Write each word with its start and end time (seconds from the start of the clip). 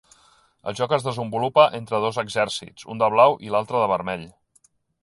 El 0.71 0.75
joc 0.79 0.95
es 0.97 1.05
desenvolupa 1.07 1.67
entre 1.81 2.01
dos 2.07 2.19
exèrcits, 2.25 2.89
un 2.95 3.05
de 3.05 3.13
blau 3.19 3.39
i 3.49 3.55
l'altre 3.57 3.85
de 3.85 3.93
vermell. 3.95 4.31